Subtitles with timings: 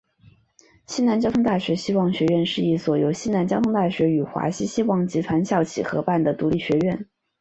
[0.87, 7.05] 西南交通大学希望学院是一所由西南交通大学与华西希望集团校企合办的独立学院。